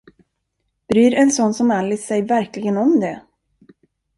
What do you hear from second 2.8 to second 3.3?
det?